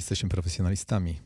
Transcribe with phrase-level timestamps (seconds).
[0.00, 1.20] Jesteśmy profesjonalistami.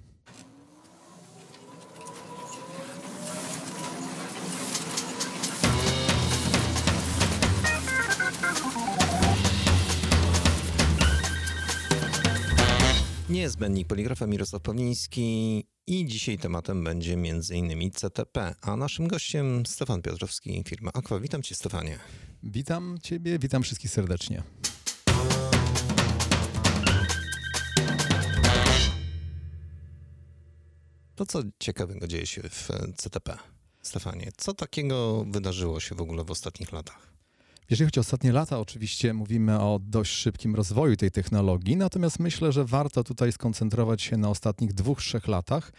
[13.28, 17.90] Niezbędnik poligrafa Mirosław Pawliński i dzisiaj tematem będzie m.in.
[17.90, 21.20] CTP, a naszym gościem Stefan Piotrowski, firma Aqua.
[21.20, 21.98] Witam cię Stefanie.
[22.42, 24.42] Witam ciebie, witam wszystkich serdecznie.
[31.14, 33.38] To co ciekawego dzieje się w CTP?
[33.82, 37.14] Stefanie, co takiego wydarzyło się w ogóle w ostatnich latach?
[37.70, 42.52] Jeżeli chodzi o ostatnie lata, oczywiście mówimy o dość szybkim rozwoju tej technologii, natomiast myślę,
[42.52, 45.72] że warto tutaj skoncentrować się na ostatnich dwóch, trzech latach,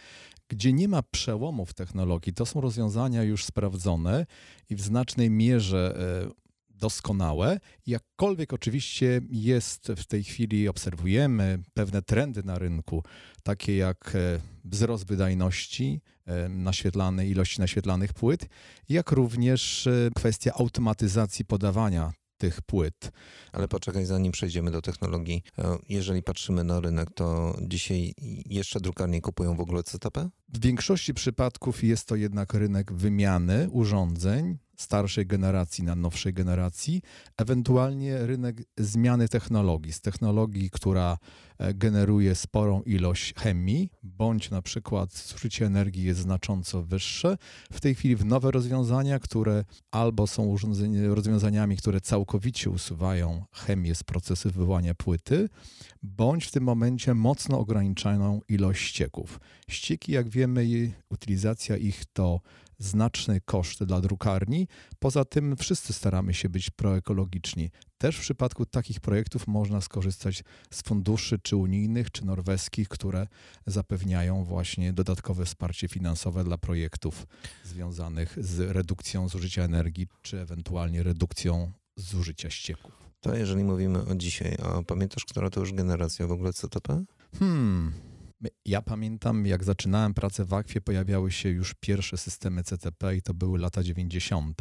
[0.48, 2.32] gdzie nie ma przełomów technologii.
[2.32, 4.26] To są rozwiązania już sprawdzone
[4.70, 6.45] i w znacznej mierze e,
[6.78, 7.60] doskonałe.
[7.86, 13.02] Jakkolwiek oczywiście jest w tej chwili, obserwujemy pewne trendy na rynku,
[13.42, 18.48] takie jak e, wzrost wydajności e, naświetlanej, ilości naświetlanych płyt,
[18.88, 23.10] jak również e, kwestia automatyzacji podawania tych płyt.
[23.52, 25.42] Ale poczekaj, zanim przejdziemy do technologii.
[25.88, 28.14] Jeżeli patrzymy na rynek, to dzisiaj
[28.46, 30.28] jeszcze drukarnie kupują w ogóle CTP?
[30.48, 37.02] W większości przypadków jest to jednak rynek wymiany urządzeń, starszej generacji na nowszej generacji,
[37.36, 41.18] ewentualnie rynek zmiany technologii, z technologii, która
[41.58, 47.36] e, generuje sporą ilość chemii, bądź na przykład zużycie energii jest znacząco wyższe,
[47.72, 50.56] w tej chwili w nowe rozwiązania, które albo są
[51.08, 55.48] rozwiązaniami, które całkowicie usuwają chemię z procesu wywołania płyty,
[56.02, 59.40] bądź w tym momencie mocno ograniczają ilość ścieków.
[59.68, 62.40] Ścieki, jak wiemy, utylizacja ich to
[62.78, 64.68] znaczny koszt dla drukarni.
[64.98, 67.70] Poza tym wszyscy staramy się być proekologiczni.
[67.98, 73.26] Też w przypadku takich projektów można skorzystać z funduszy czy unijnych, czy norweskich, które
[73.66, 77.26] zapewniają właśnie dodatkowe wsparcie finansowe dla projektów
[77.64, 83.06] związanych z redukcją zużycia energii, czy ewentualnie redukcją zużycia ścieków.
[83.20, 87.04] To jeżeli mówimy o dzisiaj, a pamiętasz, która to już generacja w ogóle CTP?
[87.38, 87.92] Hmm,
[88.64, 93.34] ja pamiętam, jak zaczynałem pracę w Akwie, pojawiały się już pierwsze systemy CTP i to
[93.34, 94.60] były lata 90.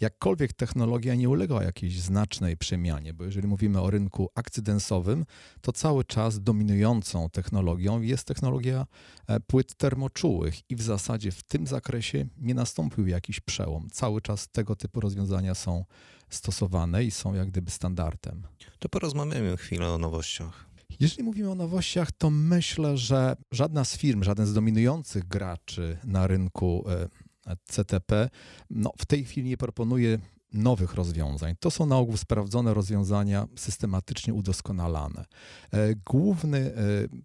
[0.00, 5.24] Jakkolwiek technologia nie uległa jakiejś znacznej przemianie, bo jeżeli mówimy o rynku akcydensowym,
[5.60, 8.86] to cały czas dominującą technologią jest technologia
[9.26, 13.88] e, płyt termoczułych i w zasadzie w tym zakresie nie nastąpił jakiś przełom.
[13.92, 15.84] Cały czas tego typu rozwiązania są
[16.30, 18.42] stosowane i są jak gdyby standardem.
[18.78, 20.75] To porozmawiamy chwilę o nowościach.
[21.00, 26.26] Jeżeli mówimy o nowościach, to myślę, że żadna z firm, żaden z dominujących graczy na
[26.26, 28.30] rynku e, CTP
[28.70, 30.18] no, w tej chwili nie proponuje
[30.56, 31.54] nowych rozwiązań.
[31.60, 35.24] To są na ogół sprawdzone rozwiązania, systematycznie udoskonalane.
[35.72, 36.72] E, główny e,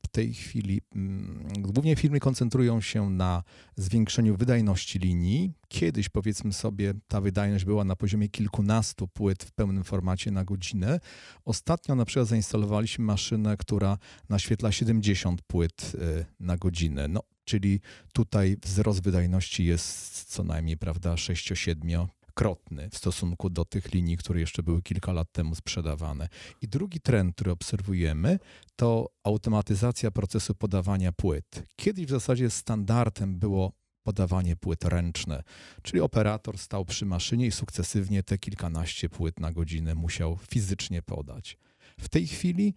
[0.03, 3.43] w tej chwili, mm, głównie firmy koncentrują się na
[3.75, 5.53] zwiększeniu wydajności linii.
[5.67, 10.99] Kiedyś, powiedzmy sobie, ta wydajność była na poziomie kilkunastu płyt w pełnym formacie na godzinę.
[11.45, 13.97] Ostatnio na przykład zainstalowaliśmy maszynę, która
[14.29, 17.07] naświetla 70 płyt e, na godzinę.
[17.07, 17.81] No, czyli
[18.13, 24.39] tutaj wzrost wydajności jest co najmniej, prawda, 6-7 krotny w stosunku do tych linii, które
[24.39, 26.29] jeszcze były kilka lat temu sprzedawane.
[26.61, 28.39] I drugi trend, który obserwujemy,
[28.75, 31.63] to automatyzacja procesu podawania płyt.
[31.75, 33.71] Kiedyś w zasadzie standardem było
[34.03, 35.43] podawanie płyt ręczne,
[35.81, 41.57] czyli operator stał przy maszynie i sukcesywnie te kilkanaście płyt na godzinę musiał fizycznie podać.
[41.99, 42.73] W tej chwili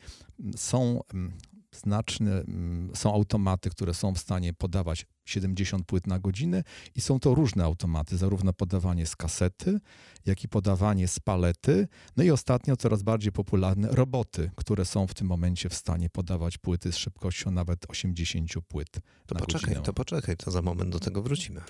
[0.56, 1.32] są mm,
[1.76, 6.62] znaczne, mm, są automaty, które są w stanie podawać 70 płyt na godzinę
[6.94, 9.80] i są to różne automaty, zarówno podawanie z kasety,
[10.26, 11.88] jak i podawanie z palety.
[12.16, 16.58] No i ostatnio coraz bardziej popularne roboty, które są w tym momencie w stanie podawać
[16.58, 18.90] płyty z szybkością nawet 80 płyt.
[19.26, 19.86] To poczekaj, godzinę.
[19.86, 21.60] to poczekaj, to za moment do tego wrócimy.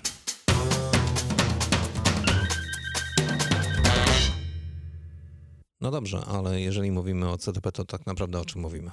[5.81, 8.91] No dobrze, ale jeżeli mówimy o CTP, to tak naprawdę o czym mówimy?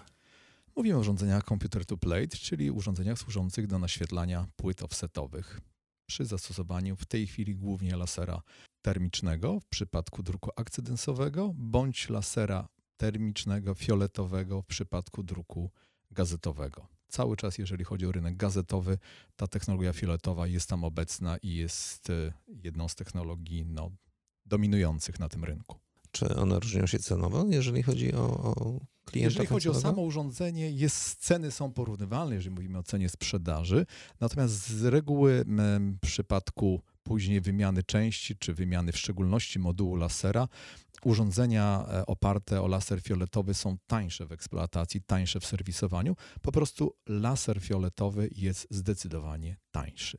[0.77, 5.61] Mówimy o urządzeniach computer to plate, czyli urządzeniach służących do naświetlania płyt offsetowych
[6.07, 8.43] przy zastosowaniu w tej chwili głównie lasera
[8.83, 15.71] termicznego w przypadku druku akcydensowego bądź lasera termicznego fioletowego w przypadku druku
[16.11, 16.87] gazetowego.
[17.09, 18.99] Cały czas, jeżeli chodzi o rynek gazetowy,
[19.37, 23.91] ta technologia fioletowa jest tam obecna i jest e, jedną z technologii no,
[24.47, 25.79] dominujących na tym rynku.
[26.11, 29.27] Czy one różnią się cenowo, jeżeli chodzi o, o klienta?
[29.27, 33.87] Jeżeli chodzi o samo urządzenie, jest, ceny są porównywalne, jeżeli mówimy o cenie sprzedaży.
[34.21, 35.45] Natomiast z reguły
[36.03, 40.49] w przypadku później wymiany części, czy wymiany w szczególności modułu lasera,
[41.05, 46.17] urządzenia e, oparte o laser fioletowy są tańsze w eksploatacji, tańsze w serwisowaniu.
[46.43, 50.19] Po prostu laser fioletowy jest zdecydowanie tańszy.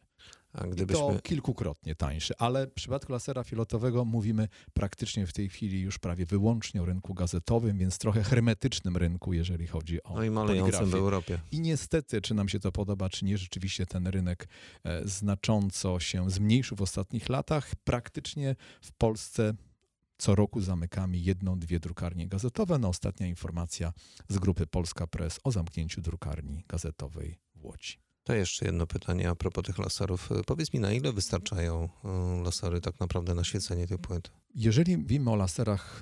[0.72, 1.02] Gdybyśmy...
[1.02, 6.26] To kilkukrotnie tańszy, ale w przypadku lasera fioletowego mówimy praktycznie w tej chwili już prawie
[6.26, 10.96] wyłącznie o rynku gazetowym, więc trochę hermetycznym rynku, jeżeli chodzi o No i malejącym w
[10.96, 11.40] Europie.
[11.52, 14.48] I niestety, czy nam się to podoba, czy nie, rzeczywiście ten rynek
[14.84, 17.76] e, znacząco się zmniejszył w ostatnich latach.
[17.84, 19.54] Praktycznie w Polsce
[20.18, 22.78] co roku zamykamy jedną, dwie drukarnie gazetowe.
[22.78, 23.94] No ostatnia informacja
[24.30, 28.04] z grupy Polska Press o zamknięciu drukarni gazetowej w Łodzi.
[28.24, 30.30] To jeszcze jedno pytanie a propos tych laserów.
[30.46, 31.90] Powiedz mi, na ile wystarczają
[32.40, 34.32] y, lasery tak naprawdę na świecenie tych płyt?
[34.56, 36.02] Jeżeli mówimy o laserach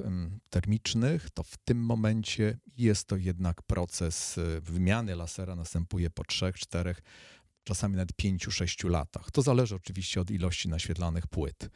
[0.50, 6.54] termicznych, to w tym momencie jest to jednak proces y, wymiany lasera następuje po 3,
[6.56, 6.96] 4,
[7.64, 9.32] czasami nawet 5-6 latach.
[9.32, 11.70] To zależy oczywiście od ilości naświetlanych płyt.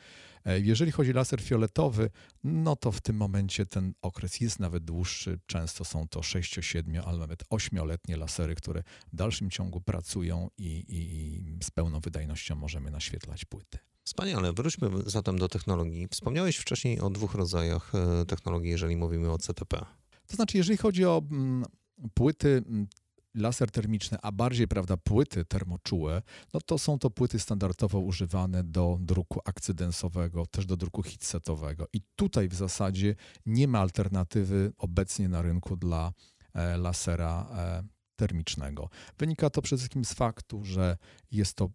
[0.45, 2.09] E, jeżeli chodzi o laser fioletowy,
[2.43, 5.39] no to w tym momencie ten okres jest nawet dłuższy.
[5.45, 8.83] Często są to 6, 7, ale nawet 8-letnie lasery, które
[9.13, 13.77] w dalszym ciągu pracują i, i, i z pełną wydajnością możemy naświetlać płyty.
[14.03, 14.53] Wspaniale.
[14.53, 16.07] Wróćmy zatem do technologii.
[16.11, 19.85] Wspomniałeś wcześniej o dwóch rodzajach e, technologii, jeżeli mówimy o CTP.
[20.27, 21.65] To znaczy, jeżeli chodzi o mm,
[22.13, 22.87] płyty mm,
[23.35, 26.21] laser termiczny, a bardziej prawda, płyty termoczułe,
[26.53, 31.87] no to są to płyty standardowo używane do druku akcydensowego, też do druku hitsetowego.
[31.93, 33.15] I tutaj w zasadzie
[33.45, 36.13] nie ma alternatywy obecnie na rynku dla
[36.53, 37.83] e, lasera e,
[38.15, 38.89] termicznego.
[39.17, 40.97] Wynika to przede wszystkim z faktu, że
[41.31, 41.69] jest to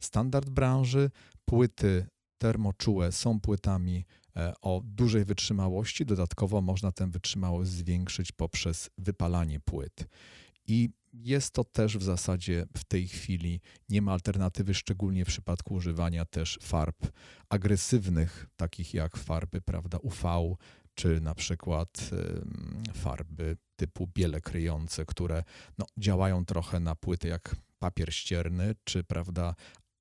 [0.00, 1.10] standard branży.
[1.44, 2.06] Płyty
[2.38, 4.04] termoczułe są płytami
[4.36, 6.06] e, o dużej wytrzymałości.
[6.06, 10.08] Dodatkowo można tę wytrzymałość zwiększyć poprzez wypalanie płyt.
[10.66, 15.74] I jest to też w zasadzie w tej chwili nie ma alternatywy, szczególnie w przypadku
[15.74, 17.06] używania też farb
[17.48, 20.54] agresywnych, takich jak farby prawda, UV,
[20.94, 22.10] czy na przykład
[22.94, 25.44] farby typu biele kryjące, które
[25.78, 29.54] no, działają trochę na płyty jak papier ścierny, czy prawda,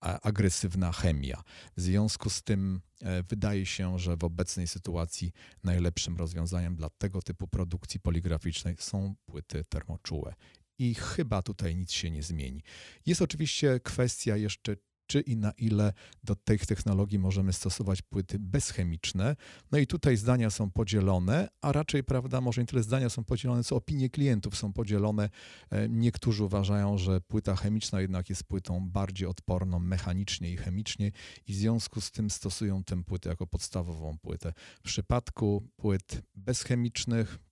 [0.06, 1.44] agresywna chemia.
[1.78, 5.32] W związku z tym e, wydaje się, że w obecnej sytuacji
[5.64, 10.36] najlepszym rozwiązaniem dla tego typu produkcji poligraficznej są płyty termoczułe
[10.80, 12.64] i chyba tutaj nic się nie zmieni.
[13.06, 14.76] Jest oczywiście kwestia jeszcze,
[15.08, 15.94] czy i na ile
[16.24, 19.36] do tych technologii możemy stosować płyty bezchemiczne.
[19.72, 23.64] No i tutaj zdania są podzielone, a raczej, prawda, może nie tyle zdania są podzielone,
[23.64, 25.30] co opinie klientów są podzielone.
[25.70, 31.12] E, niektórzy uważają, że płyta chemiczna jednak jest płytą bardziej odporną mechanicznie i chemicznie
[31.48, 34.54] i w związku z tym stosują tę płytę jako podstawową płytę.
[34.80, 37.45] W przypadku płyt bezchemicznych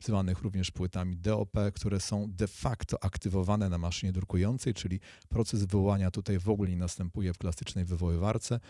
[0.00, 6.10] zwanych również płytami DOP, które są de facto aktywowane na maszynie drukującej, czyli proces wywołania
[6.10, 8.60] tutaj w ogóle nie następuje w klasycznej wywoływarce,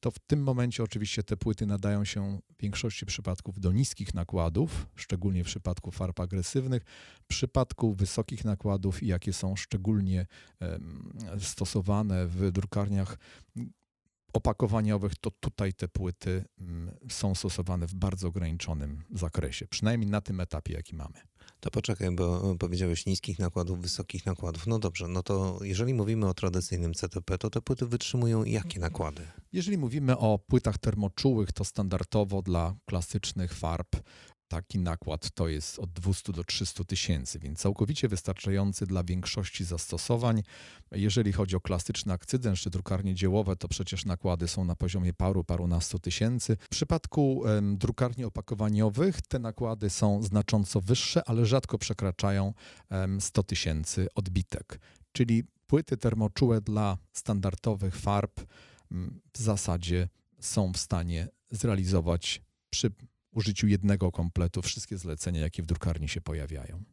[0.00, 4.86] to w tym momencie oczywiście te płyty nadają się w większości przypadków do niskich nakładów,
[4.96, 6.82] szczególnie w przypadku farb agresywnych,
[7.22, 10.26] w przypadku wysokich nakładów jakie są szczególnie
[11.38, 13.18] stosowane w drukarniach
[14.38, 20.40] opakowaniowych, to tutaj te płyty mm, są stosowane w bardzo ograniczonym zakresie, przynajmniej na tym
[20.40, 21.20] etapie, jaki mamy.
[21.60, 24.66] To poczekaj, bo powiedziałeś niskich nakładów, wysokich nakładów.
[24.66, 29.22] No dobrze, no to jeżeli mówimy o tradycyjnym CTP, to te płyty wytrzymują jakie nakłady?
[29.52, 33.96] Jeżeli mówimy o płytach termoczułych, to standardowo dla klasycznych farb
[34.48, 40.42] Taki nakład to jest od 200 do 300 tysięcy, więc całkowicie wystarczający dla większości zastosowań.
[40.92, 45.44] Jeżeli chodzi o klasyczny akcydent czy drukarnie dziełowe, to przecież nakłady są na poziomie paru,
[45.44, 46.56] parunastu tysięcy.
[46.60, 52.54] W przypadku um, drukarni opakowaniowych te nakłady są znacząco wyższe, ale rzadko przekraczają
[52.90, 54.80] um, 100 tysięcy odbitek.
[55.12, 58.40] Czyli płyty termoczułe dla standardowych farb
[59.32, 60.08] w zasadzie
[60.40, 62.90] są w stanie zrealizować przy
[63.32, 66.84] użyciu jednego kompletu wszystkie zlecenia, jakie w drukarni się pojawiają.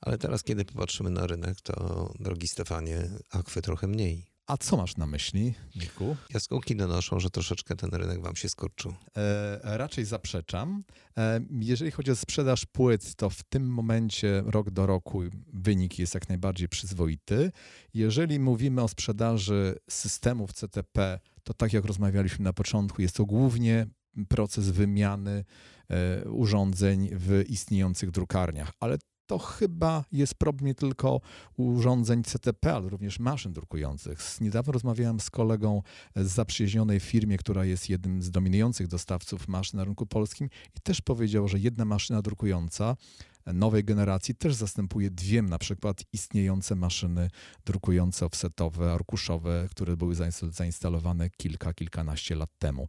[0.00, 4.33] Ale teraz, kiedy popatrzymy na rynek, to, drogi Stefanie, akwy trochę mniej.
[4.46, 6.16] A co masz na myśli, Niku?
[6.34, 8.94] Jaskółki donoszą, że troszeczkę ten rynek wam się skurczył.
[9.16, 10.84] E, raczej zaprzeczam.
[11.18, 15.22] E, jeżeli chodzi o sprzedaż płyt, to w tym momencie rok do roku
[15.52, 17.52] wynik jest jak najbardziej przyzwoity.
[17.94, 23.86] Jeżeli mówimy o sprzedaży systemów CTP, to tak jak rozmawialiśmy na początku, jest to głównie
[24.28, 25.44] proces wymiany
[25.88, 31.20] e, urządzeń w istniejących drukarniach, ale to chyba jest problem nie tylko
[31.56, 34.18] urządzeń CTP, ale również maszyn drukujących.
[34.40, 35.82] Niedawno rozmawiałem z kolegą
[36.16, 41.00] z zaprzyjaźnionej firmie, która jest jednym z dominujących dostawców maszyn na rynku polskim i też
[41.00, 42.96] powiedział, że jedna maszyna drukująca
[43.46, 47.30] nowej generacji też zastępuje dwie na przykład istniejące maszyny
[47.66, 50.14] drukujące offsetowe, arkuszowe, które były
[50.50, 52.88] zainstalowane kilka, kilkanaście lat temu.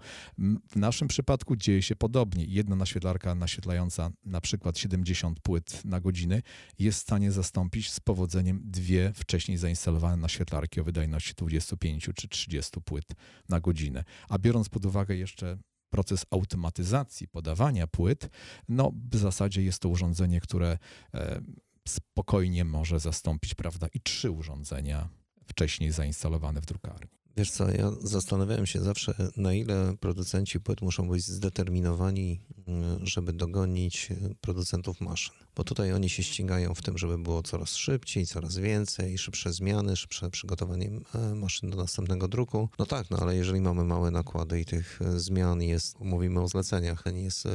[0.69, 2.45] W naszym przypadku dzieje się podobnie.
[2.45, 6.41] Jedna naświetlarka naświetlająca na przykład 70 płyt na godzinę
[6.79, 12.81] jest w stanie zastąpić z powodzeniem dwie wcześniej zainstalowane naświetlarki o wydajności 25 czy 30
[12.81, 13.05] płyt
[13.49, 14.03] na godzinę.
[14.29, 15.57] A biorąc pod uwagę jeszcze
[15.95, 18.29] proces automatyzacji podawania płyt,
[18.69, 20.77] no w zasadzie jest to urządzenie, które
[21.13, 21.41] e,
[21.87, 25.09] spokojnie może zastąpić, prawda, i trzy urządzenia
[25.47, 27.24] wcześniej zainstalowane w drukarni.
[27.37, 33.33] Wiesz co, ja zastanawiałem się zawsze, na ile producenci płyt muszą być zdeterminowani, mm, żeby
[33.33, 34.09] dogonić
[34.41, 35.35] producentów maszyn.
[35.55, 39.95] Bo tutaj oni się ścigają w tym, żeby było coraz szybciej, coraz więcej, szybsze zmiany,
[39.95, 42.69] szybsze przygotowanie e, maszyn do następnego druku.
[42.79, 46.47] No tak, no ale jeżeli mamy małe nakłady i tych e, zmian jest, mówimy o
[46.47, 47.47] zleceniach, nie jest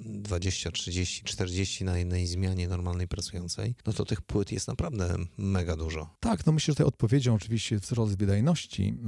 [0.00, 5.76] 20, 30, 40 na jednej zmianie normalnej pracującej, no to tych płyt jest naprawdę mega
[5.76, 6.14] dużo.
[6.20, 8.98] Tak, no myślę, że tutaj odpowiedzią oczywiście wzrost wydajności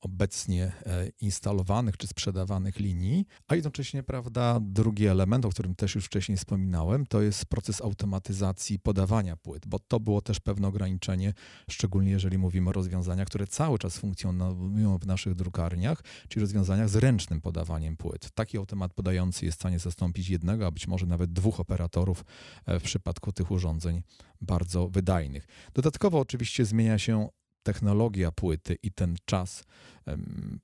[0.00, 6.04] obecnie e, instalowanych czy sprzedawanych linii, a jednocześnie, prawda, drugi element, o którym też już
[6.04, 11.34] wcześniej wspominałem, to jest proces automatyzacji podawania płyt, bo to było też pewne ograniczenie,
[11.70, 16.96] szczególnie jeżeli mówimy o rozwiązaniach, które cały czas funkcjonują w naszych drukarniach, czyli rozwiązaniach z
[16.96, 18.30] ręcznym podawaniem płyt.
[18.34, 22.24] Taki automat podający jest w stanie zastąpić jednego, a być może nawet dwóch operatorów
[22.66, 24.02] e, w przypadku tych urządzeń
[24.40, 25.46] bardzo wydajnych.
[25.74, 27.28] Dodatkowo oczywiście zmienia się
[27.64, 29.64] technologia płyty i ten czas,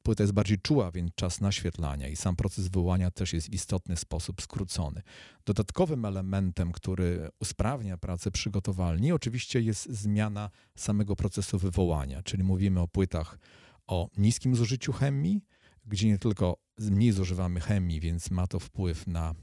[0.02, 3.96] płyta jest bardziej czuła, więc czas naświetlania i sam proces wywołania też jest w istotny
[3.96, 5.02] sposób skrócony.
[5.44, 12.88] Dodatkowym elementem, który usprawnia pracę przygotowalni, oczywiście jest zmiana samego procesu wywołania, czyli mówimy o
[12.88, 13.38] płytach
[13.86, 15.44] o niskim zużyciu chemii,
[15.86, 19.34] gdzie nie tylko mniej zużywamy chemii, więc ma to wpływ na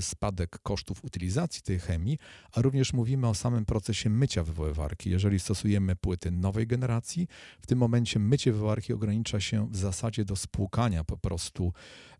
[0.00, 2.18] spadek kosztów utylizacji tej chemii,
[2.52, 5.10] a również mówimy o samym procesie mycia wywoływarki.
[5.10, 7.28] Jeżeli stosujemy płyty nowej generacji,
[7.60, 11.72] w tym momencie mycie wywoływarki ogranicza się w zasadzie do spłukania po prostu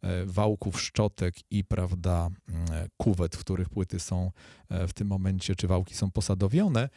[0.02, 4.30] e, wałków, szczotek i prawda, mm, kuwet, w których płyty są
[4.68, 6.88] e, w tym momencie, czy wałki są posadowione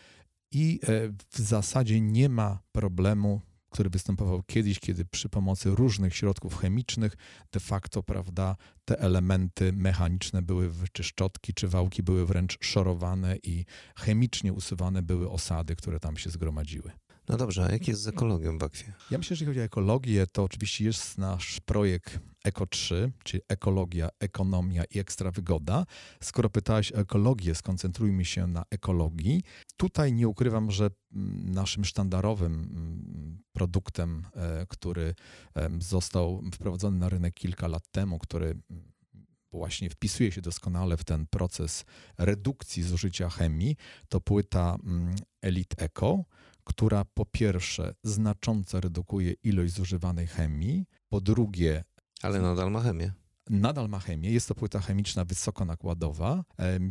[0.52, 0.88] i e,
[1.30, 7.18] w zasadzie nie ma problemu który występował kiedyś, kiedy przy pomocy różnych środków chemicznych
[7.52, 8.56] de facto, prawda,
[8.86, 15.30] te elementy mechaniczne były, czy szczotki, czy wałki były wręcz szorowane i chemicznie usuwane były
[15.30, 16.92] osady, które tam się zgromadziły.
[17.30, 18.94] No dobrze, a jak jest z ekologią w Akwie?
[19.12, 23.44] Ja myślę, że jeśli chodzi o ekologię, to oczywiście jest nasz projekt Eko 3, czyli
[23.50, 25.86] ekologia, ekonomia i ekstra wygoda.
[26.24, 29.44] Skoro pytałeś o ekologię, skoncentrujmy się na ekologii.
[29.78, 35.16] Tutaj nie ukrywam, że mm, naszym sztandarowym mm, produktem, e, który
[35.80, 38.92] został wprowadzony na rynek kilka lat temu, który mm,
[39.52, 41.86] właśnie wpisuje się doskonale w ten proces
[42.18, 43.76] redukcji zużycia chemii,
[44.10, 44.78] to płyta
[45.42, 46.24] Elite Eco,
[46.68, 51.84] która po pierwsze znacząco redukuje ilość zużywanej chemii, po drugie.
[52.22, 53.14] Ale nadal ma chemię
[53.50, 54.32] nadal ma chemię.
[54.32, 56.44] Jest to płyta chemiczna wysokonakładowa.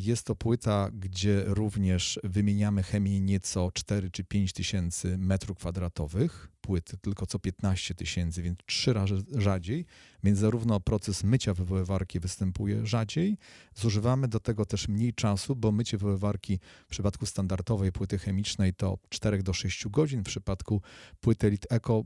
[0.03, 6.97] Jest to płyta, gdzie również wymieniamy chemię nieco 4 czy 5 tysięcy metrów kwadratowych płyty,
[6.97, 9.87] tylko co 15 tysięcy, więc trzy razy rzadziej,
[10.25, 13.39] więc zarówno proces mycia wywoływarki występuje rzadziej,
[13.75, 18.99] zużywamy do tego też mniej czasu, bo mycie wywoływarki w przypadku standardowej płyty chemicznej to
[19.09, 20.83] 4 do 6 godzin, w przypadku
[21.21, 22.05] płyty Elite Eco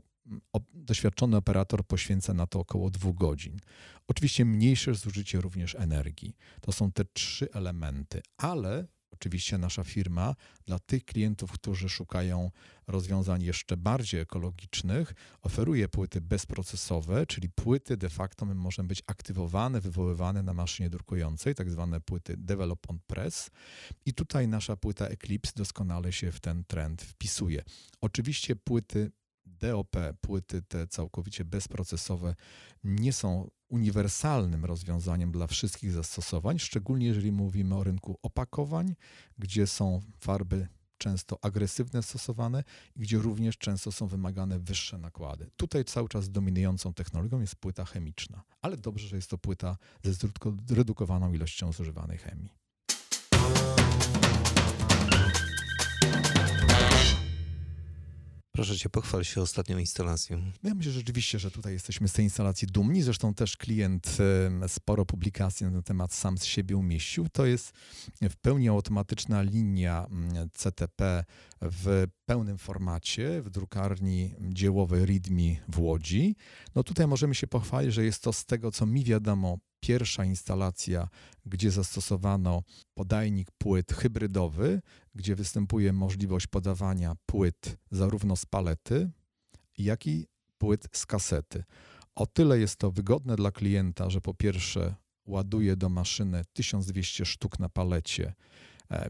[0.73, 3.59] doświadczony operator poświęca na to około dwóch godzin.
[4.07, 6.35] Oczywiście mniejsze zużycie również energii.
[6.61, 10.35] To są te trzy elementy, ale oczywiście nasza firma
[10.65, 12.51] dla tych klientów, którzy szukają
[12.87, 20.43] rozwiązań jeszcze bardziej ekologicznych, oferuje płyty bezprocesowe, czyli płyty de facto możemy być aktywowane, wywoływane
[20.43, 23.49] na maszynie drukującej, tak zwane płyty Develop on Press.
[24.05, 27.63] I tutaj nasza płyta Eclipse doskonale się w ten trend wpisuje.
[28.01, 29.11] Oczywiście płyty
[29.61, 32.35] DOP, płyty te całkowicie bezprocesowe,
[32.83, 38.95] nie są uniwersalnym rozwiązaniem dla wszystkich zastosowań, szczególnie jeżeli mówimy o rynku opakowań,
[39.37, 42.63] gdzie są farby często agresywne stosowane
[42.95, 45.49] i gdzie również często są wymagane wyższe nakłady.
[45.57, 50.27] Tutaj cały czas dominującą technologią jest płyta chemiczna, ale dobrze, że jest to płyta ze
[50.67, 52.60] zredukowaną ilością zużywanej chemii.
[58.53, 60.51] Proszę cię, pochwal się ostatnią instalacją.
[60.63, 63.01] Ja myślę rzeczywiście, że tutaj jesteśmy z tej instalacji dumni.
[63.01, 64.17] Zresztą też klient
[64.67, 67.29] sporo publikacji na ten temat sam z siebie umieścił.
[67.29, 67.71] To jest
[68.21, 71.25] w pełni automatyczna linia mm, CTP
[71.61, 76.35] w pełnym formacie w drukarni dziełowej README w Łodzi.
[76.75, 81.07] No tutaj możemy się pochwalić, że jest to z tego, co mi wiadomo, pierwsza instalacja,
[81.45, 84.81] gdzie zastosowano podajnik płyt hybrydowy,
[85.15, 89.11] gdzie występuje możliwość podawania płyt zarówno z palety,
[89.77, 91.63] jak i płyt z kasety.
[92.15, 94.95] O tyle jest to wygodne dla klienta, że po pierwsze
[95.25, 98.33] ładuje do maszyny 1200 sztuk na palecie,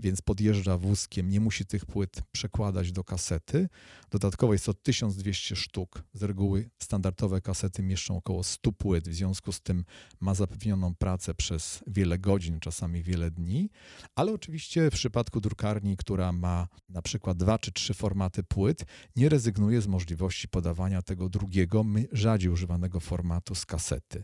[0.02, 3.70] więc podjeżdża wózkiem, nie musi tych płyt przekładać do kasety.
[4.12, 6.04] Dodatkowo jest to 1200 sztuk.
[6.14, 9.86] Z reguły standardowe kasety mieszczą około 100 płyt, w związku z tym
[10.20, 13.70] ma zapewnioną pracę przez wiele godzin, czasami wiele dni,
[14.16, 18.86] ale oczywiście w przypadku drukarni, która ma na przykład dwa czy trzy formaty płyt,
[19.16, 24.24] nie rezygnuje z możliwości podawania tego drugiego, rzadziej używanego formatu z kasety.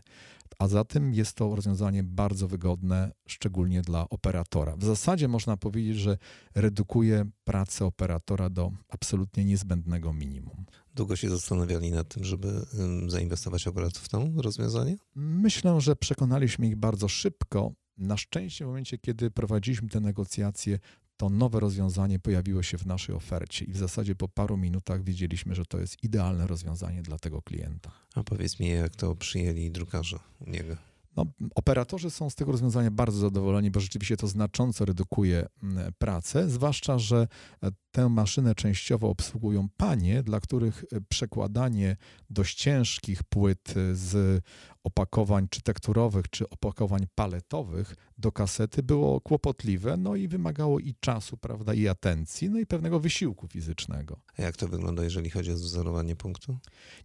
[0.58, 4.76] A zatem jest to rozwiązanie bardzo wygodne, szczególnie dla operatora.
[4.76, 6.18] W zasadzie można powiedzieć, że
[6.54, 10.64] redukuje pracę operatora do absolutnie niezbędnego minimum.
[10.94, 12.66] Długo się zastanawiali nad tym, żeby
[13.06, 14.96] zainwestować akurat w to rozwiązanie?
[15.14, 17.72] Myślę, że przekonaliśmy ich bardzo szybko.
[17.98, 20.78] Na szczęście w momencie, kiedy prowadziliśmy te negocjacje,
[21.16, 25.54] to nowe rozwiązanie pojawiło się w naszej ofercie i w zasadzie po paru minutach wiedzieliśmy,
[25.54, 27.90] że to jest idealne rozwiązanie dla tego klienta.
[28.14, 30.76] A powiedz mi, jak to przyjęli drukarze u niego?
[31.18, 36.50] No, operatorzy są z tego rozwiązania bardzo zadowoleni, bo rzeczywiście to znacząco redukuje mm, pracę,
[36.50, 37.28] zwłaszcza, że
[37.62, 41.96] e, tę maszynę częściowo obsługują panie, dla których e, przekładanie
[42.30, 44.42] dość ciężkich płyt e, z
[44.88, 51.36] opakowań czy tekturowych, czy opakowań paletowych do kasety było kłopotliwe, no i wymagało i czasu,
[51.36, 54.20] prawda, i atencji, no i pewnego wysiłku fizycznego.
[54.38, 56.58] A jak to wygląda, jeżeli chodzi o wzorowanie punktu?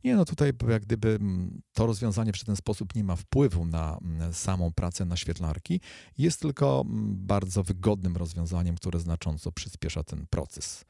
[0.03, 3.97] Nie, no tutaj jak gdyby mm, to rozwiązanie w ten sposób nie ma wpływu na
[4.01, 5.81] mm, samą pracę naświetlarki,
[6.17, 10.85] jest tylko mm, bardzo wygodnym rozwiązaniem, które znacząco przyspiesza ten proces.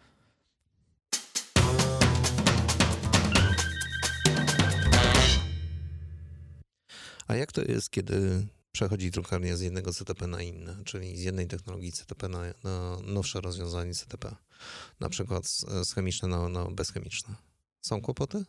[7.27, 11.47] A jak to jest, kiedy przechodzi drukarnia z jednego CTP na inne, czyli z jednej
[11.47, 14.35] technologii CTP na, na nowsze rozwiązanie CTP,
[14.99, 17.35] na przykład z, z chemiczne na, na bezchemiczne?
[17.81, 18.45] Są kłopoty?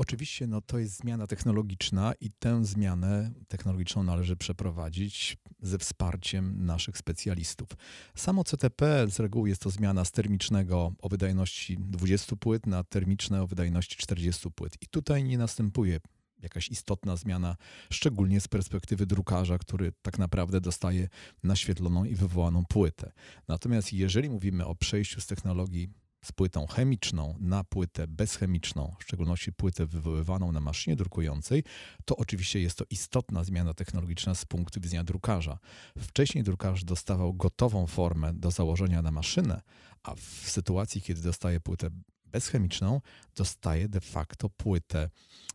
[0.00, 6.98] Oczywiście no, to jest zmiana technologiczna i tę zmianę technologiczną należy przeprowadzić ze wsparciem naszych
[6.98, 7.68] specjalistów.
[8.14, 13.42] Samo CTP z reguły jest to zmiana z termicznego o wydajności 20 płyt na termiczne
[13.42, 14.76] o wydajności 40 płyt.
[14.80, 16.00] I tutaj nie następuje
[16.42, 17.56] jakaś istotna zmiana,
[17.92, 21.08] szczególnie z perspektywy drukarza, który tak naprawdę dostaje
[21.42, 23.12] naświetloną i wywołaną płytę.
[23.48, 25.88] Natomiast jeżeli mówimy o przejściu z technologii
[26.24, 31.64] z płytą chemiczną na płytę bezchemiczną, w szczególności płytę wywoływaną na maszynie drukującej,
[32.04, 35.58] to oczywiście jest to istotna zmiana technologiczna z punktu widzenia drukarza.
[35.98, 39.60] Wcześniej drukarz dostawał gotową formę do założenia na maszynę,
[40.02, 41.90] a w sytuacji, kiedy dostaje płytę
[42.30, 43.00] bezchemiczną,
[43.36, 45.10] dostaje de facto płytę,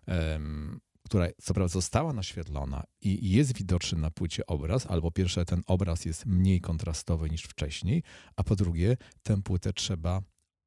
[0.08, 5.62] um, która co prawda została naświetlona i jest widoczny na płycie obraz, albo pierwsze ten
[5.68, 8.04] obraz jest mniej kontrastowy niż wcześniej,
[8.36, 10.22] a po drugie tę płytę trzeba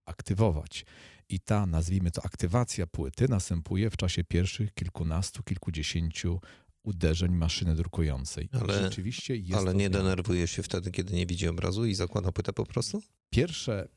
[0.07, 0.85] aktywować.
[1.29, 6.41] I ta, nazwijmy to, aktywacja płyty następuje w czasie pierwszych kilkunastu, kilkudziesięciu
[6.83, 8.49] uderzeń maszyny drukującej.
[8.53, 12.53] Ale, Rzeczywiście jest ale nie denerwuje się wtedy, kiedy nie widzi obrazu i zakłada płytę
[12.53, 13.03] po prostu?
[13.31, 13.89] Pierwsze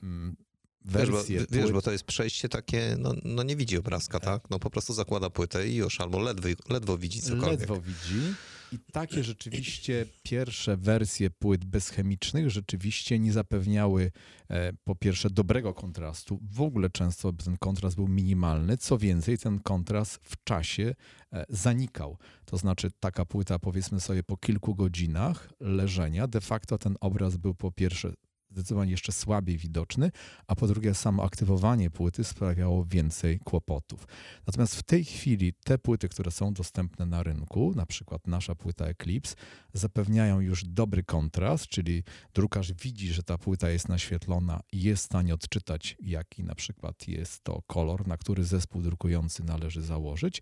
[0.86, 1.40] wersje.
[1.40, 4.42] Wiesz bo, wiesz, bo to jest przejście takie, no, no nie widzi obrazka, tak.
[4.42, 4.52] tak?
[4.52, 7.60] No po prostu zakłada płytę i już, albo ledwo, ledwo widzi cokolwiek.
[7.60, 8.34] Ledwo widzi.
[8.72, 14.12] I takie rzeczywiście pierwsze wersje płyt bezchemicznych rzeczywiście nie zapewniały
[14.50, 16.40] e, po pierwsze dobrego kontrastu.
[16.52, 18.78] W ogóle często ten kontrast był minimalny.
[18.78, 20.96] Co więcej, ten kontrast w czasie
[21.34, 22.18] e, zanikał.
[22.46, 27.56] To znaczy taka płyta powiedzmy sobie po kilku godzinach leżenia, de facto ten obraz był
[27.56, 28.14] po pierwsze
[28.52, 30.12] zdecydowanie jeszcze słabiej widoczny,
[30.48, 34.08] a po drugie samo aktywowanie płyty sprawiało więcej kłopotów.
[34.48, 38.86] Natomiast w tej chwili te płyty, które są dostępne na rynku, na przykład nasza płyta
[38.86, 39.36] Eclipse,
[39.74, 45.06] zapewniają już dobry kontrast, czyli drukarz widzi, że ta płyta jest naświetlona i jest w
[45.06, 50.42] stanie odczytać, jaki na przykład jest to kolor, na który zespół drukujący należy założyć,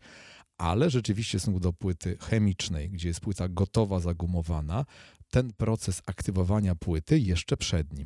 [0.57, 4.85] ale rzeczywiście stosunku do płyty chemicznej, gdzie jest płyta gotowa, zagumowana,
[5.29, 7.98] ten proces aktywowania płyty jeszcze przed nim.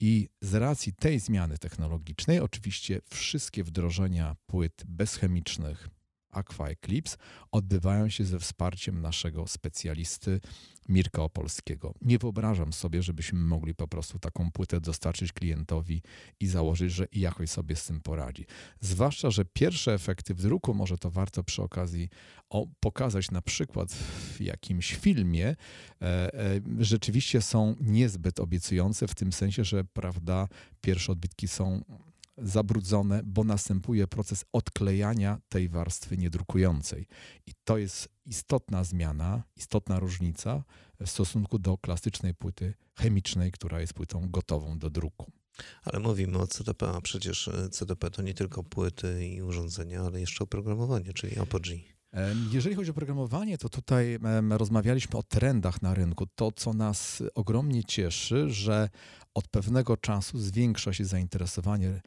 [0.00, 5.88] I z racji tej zmiany technologicznej, oczywiście wszystkie wdrożenia płyt bezchemicznych
[6.32, 7.16] Aqua Eclipse
[7.52, 10.40] odbywają się ze wsparciem naszego specjalisty
[10.88, 11.94] Mirka Opolskiego.
[12.02, 16.02] Nie wyobrażam sobie, żebyśmy mogli po prostu taką płytę dostarczyć klientowi
[16.40, 18.46] i założyć, że jakoś sobie z tym poradzi.
[18.80, 22.08] Zwłaszcza, że pierwsze efekty w druku, może to warto przy okazji
[22.80, 25.54] pokazać na przykład w jakimś filmie, e,
[26.34, 30.48] e, rzeczywiście są niezbyt obiecujące w tym sensie, że prawda,
[30.80, 31.84] pierwsze odbitki są
[32.38, 37.06] zabrudzone, bo następuje proces odklejania tej warstwy niedrukującej.
[37.46, 40.64] I to jest istotna zmiana, istotna różnica
[41.00, 45.32] w stosunku do klasycznej płyty chemicznej, która jest płytą gotową do druku.
[45.82, 50.20] Ale mówimy o CDP, a przecież e, CDP to nie tylko płyty i urządzenia, ale
[50.20, 51.84] jeszcze oprogramowanie, czyli Apogee.
[52.50, 54.18] Jeżeli chodzi o programowanie, to tutaj
[54.50, 56.26] rozmawialiśmy o trendach na rynku.
[56.34, 58.88] To, co nas ogromnie cieszy, że
[59.34, 62.00] od pewnego czasu zwiększa się zainteresowanie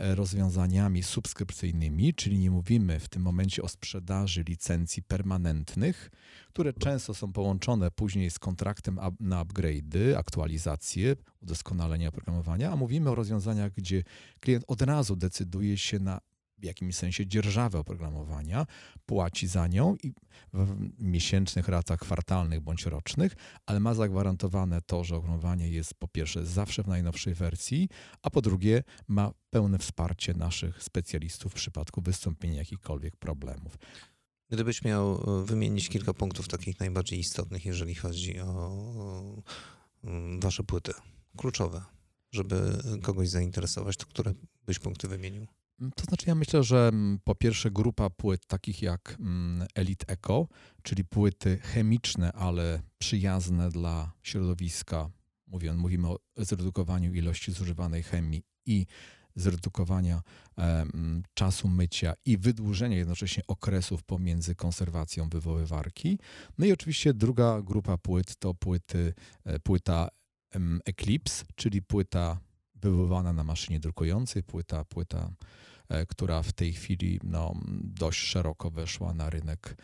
[0.00, 6.10] rozwiązaniami subskrypcyjnymi, czyli nie mówimy w tym momencie o sprzedaży licencji permanentnych,
[6.48, 13.14] które często są połączone później z kontraktem na upgrade'y, aktualizacje, udoskonalenie oprogramowania, a mówimy o
[13.14, 14.02] rozwiązaniach, gdzie
[14.40, 16.20] klient od razu decyduje się na
[16.58, 18.66] w jakimś sensie dzierżawę oprogramowania,
[19.06, 20.12] płaci za nią i
[20.52, 23.32] w miesięcznych ratach kwartalnych bądź rocznych,
[23.66, 27.88] ale ma zagwarantowane to, że oprogramowanie jest po pierwsze zawsze w najnowszej wersji,
[28.22, 33.78] a po drugie ma pełne wsparcie naszych specjalistów w przypadku wystąpienia jakichkolwiek problemów.
[34.50, 39.42] Gdybyś miał e, wymienić kilka punktów takich najbardziej istotnych, jeżeli chodzi o
[40.40, 40.92] wasze płyty,
[41.36, 41.84] kluczowe,
[42.32, 44.34] żeby kogoś zainteresować, to które
[44.66, 45.46] byś punkty wymienił?
[45.80, 50.08] Mm, to znaczy, ja myślę, że mm, po pierwsze grupa płyt takich jak mm, Elite
[50.08, 50.48] Eco,
[50.82, 55.10] czyli płyty chemiczne, ale przyjazne dla środowiska.
[55.46, 58.86] Mówię, mówimy o zredukowaniu ilości zużywanej chemii i
[59.36, 60.22] zredukowania
[60.58, 60.86] e,
[61.34, 66.18] czasu mycia i wydłużenia jednocześnie okresów pomiędzy konserwacją wywoływarki.
[66.58, 70.08] No i oczywiście druga grupa płyt to płyty, e, płyta
[70.84, 72.40] Eclipse, czyli płyta
[72.82, 75.30] wywoływana na maszynie drukującej, płyta, płyta
[75.88, 79.76] E, która w tej chwili no, dość szeroko weszła na rynek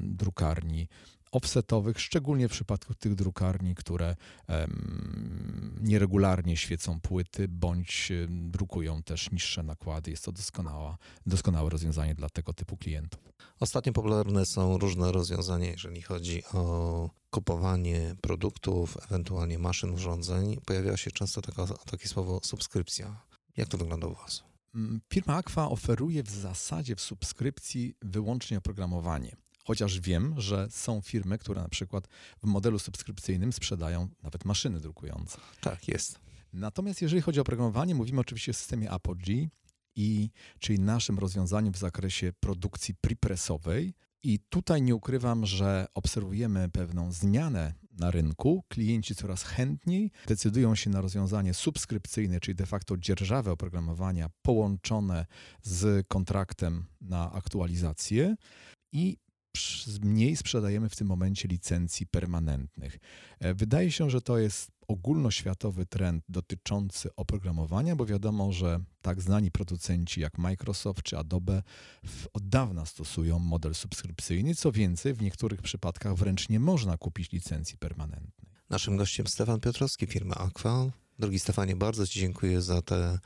[0.00, 0.88] drukarni
[1.36, 4.16] offsetowych, szczególnie w przypadku tych drukarni, które
[4.48, 10.10] um, nieregularnie świecą płyty bądź drukują też niższe nakłady.
[10.10, 13.20] Jest to doskonała, doskonałe rozwiązanie dla tego typu klientów.
[13.60, 20.60] Ostatnio popularne są różne rozwiązania, jeżeli chodzi o kupowanie produktów, ewentualnie maszyn, urządzeń.
[20.66, 23.20] Pojawia się często taka, takie słowo subskrypcja.
[23.56, 24.44] Jak to wygląda u Was?
[24.74, 29.36] Mm, firma Aqua oferuje w zasadzie w subskrypcji wyłącznie oprogramowanie.
[29.64, 32.08] Chociaż wiem, że są firmy, które na przykład
[32.42, 35.38] w modelu subskrypcyjnym sprzedają nawet maszyny drukujące.
[35.60, 36.18] Tak, jest.
[36.52, 39.48] Natomiast jeżeli chodzi o oprogramowanie, mówimy oczywiście o systemie Apogee,
[39.96, 43.94] i, czyli naszym rozwiązaniu w zakresie produkcji prepresowej.
[44.22, 48.64] I tutaj nie ukrywam, że obserwujemy pewną zmianę na rynku.
[48.68, 55.26] Klienci coraz chętniej decydują się na rozwiązanie subskrypcyjne, czyli de facto dzierżawę oprogramowania połączone
[55.62, 58.36] z kontraktem na aktualizację
[58.92, 59.16] i
[60.02, 62.98] mniej sprzedajemy w tym momencie licencji permanentnych.
[63.40, 69.50] E, wydaje się, że to jest ogólnoświatowy trend dotyczący oprogramowania, bo wiadomo, że tak znani
[69.50, 71.62] producenci jak Microsoft czy Adobe
[72.32, 74.54] od dawna stosują model subskrypcyjny.
[74.54, 78.54] Co więcej, w niektórych przypadkach wręcz nie można kupić licencji permanentnej.
[78.70, 80.90] Naszym gościem Stefan Piotrowski, firma Aqua.
[81.18, 83.18] Drogi Stefanie, bardzo Ci dziękuję za te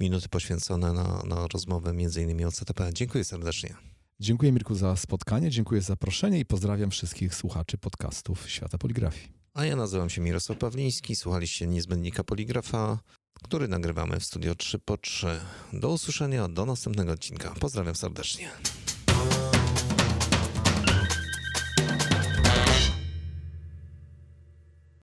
[0.00, 2.90] minuty poświęcone na, na rozmowę między innymi o CTP.
[2.92, 3.93] Dziękuję serdecznie.
[4.20, 9.28] Dziękuję Mirku za spotkanie, dziękuję za zaproszenie i pozdrawiam wszystkich słuchaczy podcastów Świata Poligrafii.
[9.54, 12.98] A ja nazywam się Mirosław Pawliński, słuchaliście niezbędnika poligrafa,
[13.42, 15.26] który nagrywamy w studio 3 po 3.
[15.72, 17.54] Do usłyszenia, do następnego odcinka.
[17.60, 18.50] Pozdrawiam serdecznie.